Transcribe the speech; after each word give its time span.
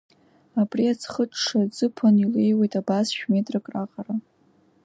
Абри 0.61 0.91
аӡхыҽҽа 0.91 1.57
аӡыԥан 1.63 2.15
илеиуеит 2.23 2.73
абас 2.81 3.07
шә-метрак 3.15 3.65
раҟара. 3.73 4.15